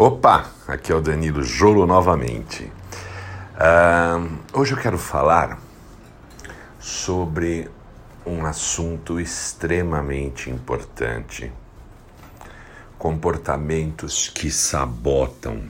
[0.00, 2.70] Opa, aqui é o Danilo Jolo novamente.
[3.56, 5.60] Uh, hoje eu quero falar
[6.78, 7.68] sobre
[8.24, 11.50] um assunto extremamente importante:
[12.96, 15.64] comportamentos que sabotam,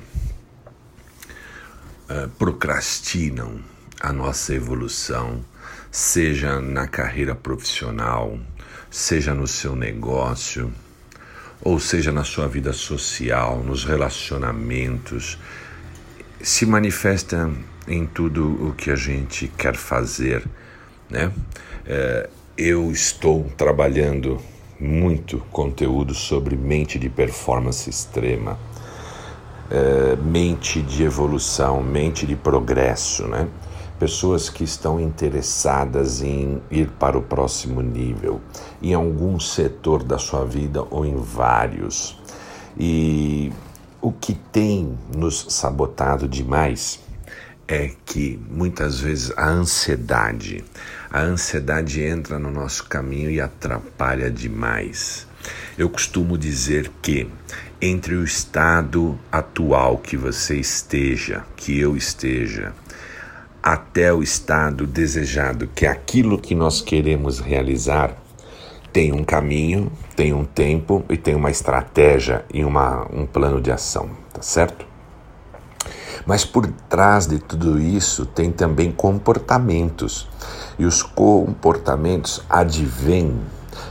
[2.10, 3.62] uh, procrastinam
[3.98, 5.42] a nossa evolução,
[5.90, 8.38] seja na carreira profissional,
[8.90, 10.70] seja no seu negócio
[11.62, 15.38] ou seja na sua vida social, nos relacionamentos,
[16.40, 17.50] se manifesta
[17.86, 20.44] em tudo o que a gente quer fazer,
[21.10, 21.32] né?
[21.86, 24.38] É, eu estou trabalhando
[24.78, 28.58] muito conteúdo sobre mente de performance extrema,
[29.70, 33.48] é, mente de evolução, mente de progresso, né?
[33.98, 38.40] Pessoas que estão interessadas em ir para o próximo nível,
[38.80, 42.18] em algum setor da sua vida ou em vários.
[42.78, 43.52] E
[44.00, 47.00] o que tem nos sabotado demais
[47.66, 50.64] é que muitas vezes a ansiedade,
[51.10, 55.26] a ansiedade entra no nosso caminho e atrapalha demais.
[55.76, 57.28] Eu costumo dizer que
[57.80, 62.72] entre o estado atual que você esteja, que eu esteja,
[63.62, 68.16] até o estado desejado, que aquilo que nós queremos realizar,
[68.92, 73.70] tem um caminho, tem um tempo e tem uma estratégia e uma, um plano de
[73.70, 74.86] ação, tá certo?
[76.26, 80.28] Mas por trás de tudo isso tem também comportamentos.
[80.78, 83.38] E os comportamentos advêm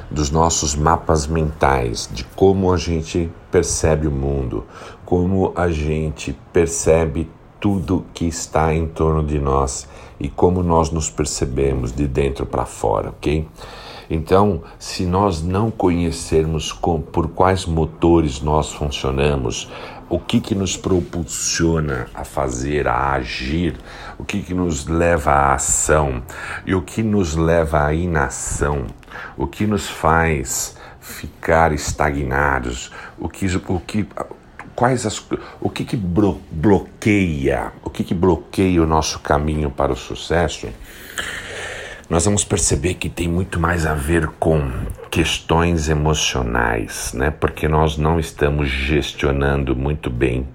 [0.09, 4.65] dos nossos mapas mentais, de como a gente percebe o mundo,
[5.05, 7.29] como a gente percebe
[7.59, 9.87] tudo que está em torno de nós
[10.19, 13.47] e como nós nos percebemos de dentro para fora, ok?
[14.09, 19.69] Então, se nós não conhecermos com, por quais motores nós funcionamos,
[20.09, 23.75] o que, que nos propulsiona a fazer, a agir,
[24.17, 26.23] o que, que nos leva à ação
[26.65, 28.87] e o que nos leva à inação,
[29.35, 34.07] o que nos faz ficar estagnados, o que, o que,
[34.77, 35.19] quais as,
[35.59, 40.67] o que, que bloqueia, o que, que bloqueia o nosso caminho para o sucesso,
[42.07, 44.71] nós vamos perceber que tem muito mais a ver com
[45.09, 47.31] questões emocionais, né?
[47.31, 50.47] Porque nós não estamos gestionando muito bem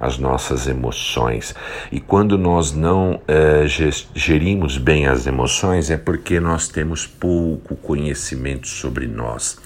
[0.00, 1.52] as nossas emoções.
[1.90, 3.64] E quando nós não é,
[4.14, 9.58] gerimos bem as emoções, é porque nós temos pouco conhecimento sobre nós.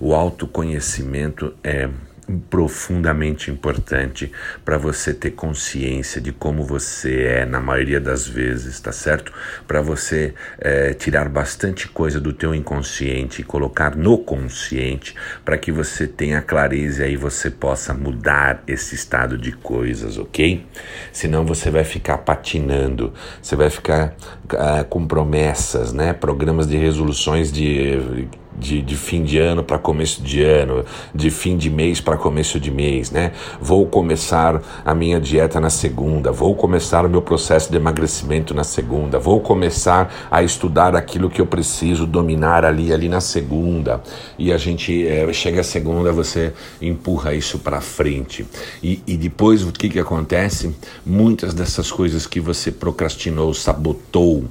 [0.00, 1.88] O autoconhecimento é
[2.38, 4.30] profundamente importante
[4.64, 9.32] para você ter consciência de como você é na maioria das vezes, tá certo?
[9.66, 15.72] Para você é, tirar bastante coisa do teu inconsciente e colocar no consciente para que
[15.72, 20.64] você tenha clareza e aí você possa mudar esse estado de coisas, ok?
[21.12, 24.14] Senão você vai ficar patinando, você vai ficar
[24.52, 26.12] uh, com promessas, né?
[26.12, 28.28] Programas de resoluções de
[28.58, 32.60] de, de fim de ano para começo de ano, de fim de mês para começo
[32.60, 33.32] de mês, né?
[33.60, 38.64] Vou começar a minha dieta na segunda, vou começar o meu processo de emagrecimento na
[38.64, 44.02] segunda, vou começar a estudar aquilo que eu preciso dominar ali, ali na segunda.
[44.38, 48.46] E a gente é, chega a segunda, você empurra isso para frente.
[48.82, 50.74] E, e depois o que, que acontece?
[51.04, 54.44] Muitas dessas coisas que você procrastinou, sabotou,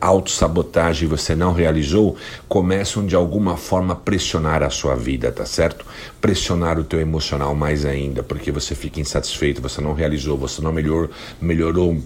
[0.00, 2.16] autossabotagem você não realizou,
[2.48, 5.86] começam de alguma alguma forma pressionar a sua vida, tá certo?
[6.20, 10.72] Pressionar o teu emocional mais ainda, porque você fica insatisfeito, você não realizou, você não
[10.72, 11.08] melhor,
[11.40, 11.96] melhorou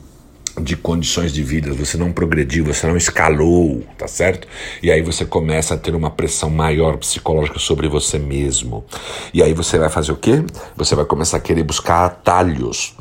[0.61, 4.47] de condições de vida, você não progrediu, você não escalou, tá certo?
[4.83, 8.85] E aí você começa a ter uma pressão maior psicológica sobre você mesmo.
[9.33, 10.45] E aí você vai fazer o quê?
[10.77, 12.95] Você vai começar a querer buscar atalhos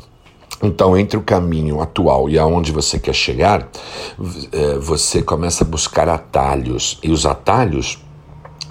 [0.62, 3.66] então, entre o caminho atual e aonde você quer chegar,
[4.52, 6.98] eh, você começa a buscar atalhos.
[7.02, 7.98] E os atalhos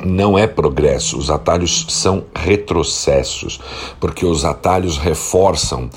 [0.04, 3.60] não é progresso, os atalhos são retrocessos,
[4.00, 5.90] porque os atalhos reforçam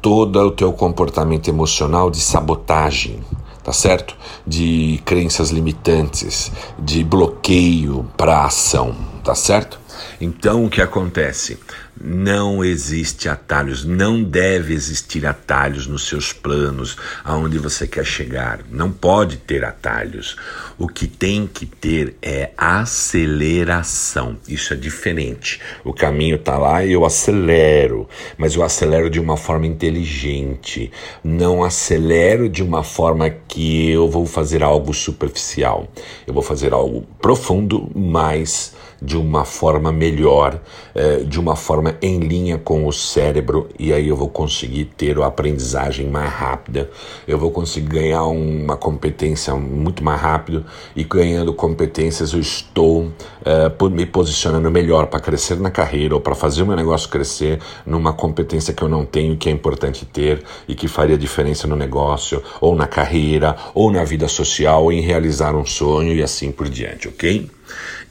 [0.00, 3.20] todo o teu comportamento emocional de sabotagem,
[3.62, 4.16] tá certo?
[4.46, 9.78] De crenças limitantes, de bloqueio para ação, tá certo?
[10.20, 11.58] Então o que acontece?
[12.02, 18.60] Não existe atalhos, não deve existir atalhos nos seus planos, aonde você quer chegar.
[18.70, 20.34] Não pode ter atalhos.
[20.78, 24.38] O que tem que ter é aceleração.
[24.48, 25.60] Isso é diferente.
[25.84, 28.08] O caminho está lá e eu acelero,
[28.38, 30.90] mas eu acelero de uma forma inteligente.
[31.22, 35.86] Não acelero de uma forma que eu vou fazer algo superficial.
[36.26, 40.60] Eu vou fazer algo profundo, mas de uma forma melhor,
[40.94, 45.18] é, de uma forma em linha com o cérebro, e aí eu vou conseguir ter
[45.18, 46.90] a aprendizagem mais rápida,
[47.26, 50.64] eu vou conseguir ganhar uma competência muito mais rápido,
[50.94, 53.10] e ganhando competências eu estou
[53.44, 57.60] é, me posicionando melhor para crescer na carreira ou para fazer o meu negócio crescer
[57.84, 61.76] numa competência que eu não tenho, que é importante ter e que faria diferença no
[61.76, 66.50] negócio, ou na carreira, ou na vida social, ou em realizar um sonho e assim
[66.52, 67.50] por diante, ok?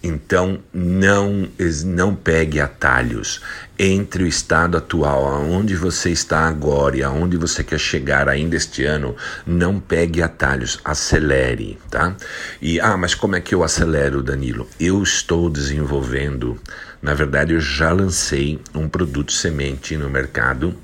[0.01, 1.49] Então não,
[1.85, 3.41] não pegue atalhos
[3.77, 8.83] entre o estado atual, aonde você está agora e aonde você quer chegar ainda este
[8.85, 9.15] ano.
[9.45, 12.15] Não pegue atalhos, acelere, tá?
[12.61, 14.67] E ah, mas como é que eu acelero, Danilo?
[14.79, 16.59] Eu estou desenvolvendo.
[17.01, 20.75] Na verdade, eu já lancei um produto semente no mercado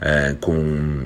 [0.00, 1.04] é, com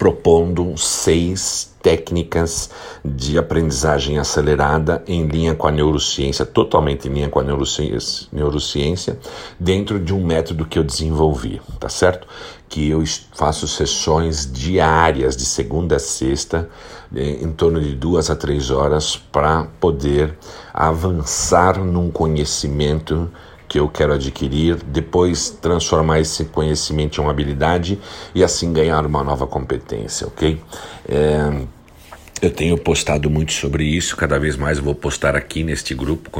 [0.00, 2.70] propondo seis técnicas
[3.04, 9.18] de aprendizagem acelerada em linha com a neurociência, totalmente em linha com a neurociência, neurociência
[9.58, 12.26] dentro de um método que eu desenvolvi, tá certo?
[12.66, 13.04] Que eu
[13.34, 16.70] faço sessões diárias, de segunda a sexta,
[17.14, 20.34] em torno de duas a três horas, para poder
[20.72, 23.30] avançar num conhecimento
[23.70, 28.00] que eu quero adquirir, depois transformar esse conhecimento em uma habilidade
[28.34, 30.60] e assim ganhar uma nova competência, ok?
[31.08, 31.62] É,
[32.42, 36.30] eu tenho postado muito sobre isso, cada vez mais vou postar aqui neste grupo.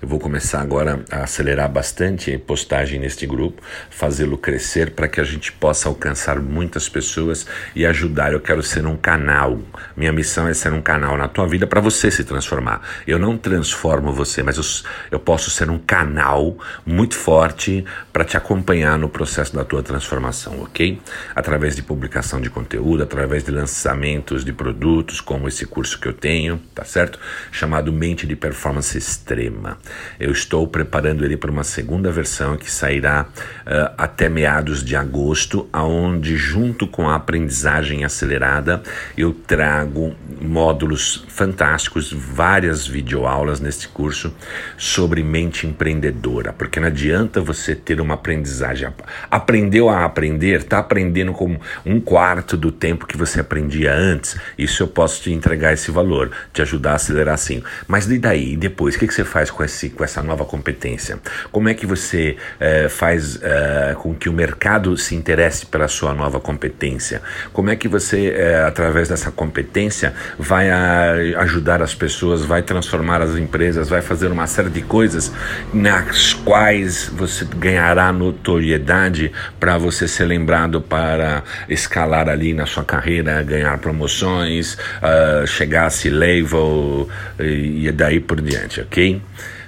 [0.00, 3.60] Eu vou começar agora a acelerar bastante a postagem neste grupo,
[3.90, 7.44] fazê-lo crescer para que a gente possa alcançar muitas pessoas
[7.74, 8.32] e ajudar.
[8.32, 9.58] Eu quero ser um canal.
[9.96, 12.80] Minha missão é ser um canal na tua vida para você se transformar.
[13.04, 14.64] Eu não transformo você, mas eu,
[15.10, 16.56] eu posso ser um canal
[16.86, 21.00] muito forte para te acompanhar no processo da tua transformação, ok?
[21.34, 26.12] Através de publicação de conteúdo, através de lançamentos de produtos como esse curso que eu
[26.12, 27.18] tenho, tá certo?
[27.50, 29.78] Chamado Mente de Performance Extrema.
[30.20, 35.66] Eu estou preparando ele para uma segunda versão que sairá uh, até meados de agosto,
[35.72, 38.82] aonde junto com a aprendizagem acelerada
[39.16, 44.34] eu trago módulos fantásticos, várias videoaulas neste curso
[44.76, 48.92] sobre mente empreendedora, porque não adianta você ter uma aprendizagem,
[49.30, 54.36] aprendeu a aprender, está aprendendo com um quarto do tempo que você aprendia antes.
[54.58, 57.62] Isso eu posso te entregar esse valor, te ajudar a acelerar assim.
[57.86, 58.54] Mas e daí?
[58.54, 58.96] E depois?
[58.96, 61.18] O que, que você faz com, esse, com essa nova competência?
[61.50, 66.12] Como é que você é, faz é, com que o mercado se interesse pela sua
[66.12, 67.22] nova competência?
[67.52, 73.22] Como é que você, é, através dessa competência, vai a, ajudar as pessoas, vai transformar
[73.22, 75.32] as empresas, vai fazer uma série de coisas
[75.72, 79.30] nas quais você ganhará notoriedade
[79.60, 84.76] para você ser lembrado para escalar ali na sua carreira, ganhar promoções,
[85.12, 89.20] uh, chegar a C-level e, e daí por diante, ok?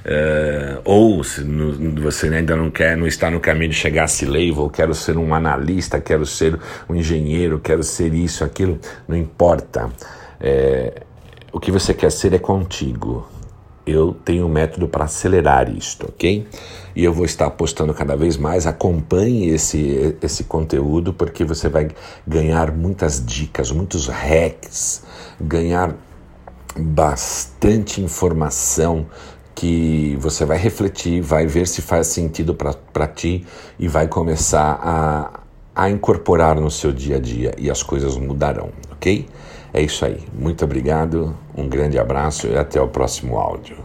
[0.05, 4.09] Uh, ou se no, você ainda não quer, não está no caminho de chegar a
[4.09, 6.59] C-level, quero ser um analista, quero ser
[6.89, 9.91] um engenheiro, quero ser isso, aquilo, não importa.
[10.41, 11.03] É,
[11.51, 13.27] o que você quer ser é contigo.
[13.87, 16.47] Eu tenho um método para acelerar isto, ok?
[16.97, 18.67] E eu vou estar postando cada vez mais.
[18.67, 21.89] Acompanhe esse, esse conteúdo porque você vai
[22.27, 25.03] ganhar muitas dicas, muitos hacks
[25.41, 25.95] ganhar
[26.77, 29.07] bastante informação
[29.55, 33.47] que você vai refletir, vai ver se faz sentido para ti
[33.79, 35.41] e vai começar a,
[35.75, 39.27] a incorporar no seu dia a dia e as coisas mudarão, ok?
[39.75, 40.23] É isso aí.
[40.33, 43.77] Muito obrigado, um grande abraço e até o próximo áudio.